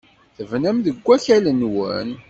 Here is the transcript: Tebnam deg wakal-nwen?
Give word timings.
Tebnam 0.35 0.77
deg 0.85 0.95
wakal-nwen? 1.05 2.09